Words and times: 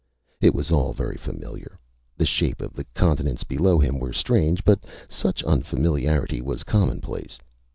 It 0.41 0.55
was 0.55 0.71
all 0.71 0.93
very 0.93 1.15
familiar. 1.15 1.77
The 2.17 2.25
shape 2.25 2.59
of 2.59 2.73
the 2.73 2.85
continents 2.95 3.43
below 3.43 3.77
him 3.77 3.99
were 3.99 4.13
strange, 4.13 4.63
but 4.65 4.79
such 5.07 5.43
unfamiliarity 5.43 6.41
was 6.41 6.63
commonplace. 6.63 7.37